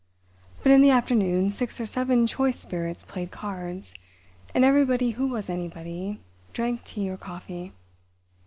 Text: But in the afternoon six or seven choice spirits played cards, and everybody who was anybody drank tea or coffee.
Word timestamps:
But 0.63 0.71
in 0.71 0.81
the 0.81 0.89
afternoon 0.89 1.51
six 1.51 1.79
or 1.79 1.85
seven 1.85 2.25
choice 2.25 2.59
spirits 2.59 3.03
played 3.03 3.29
cards, 3.29 3.93
and 4.51 4.65
everybody 4.65 5.11
who 5.11 5.27
was 5.27 5.47
anybody 5.47 6.19
drank 6.53 6.83
tea 6.83 7.07
or 7.07 7.17
coffee. 7.17 7.71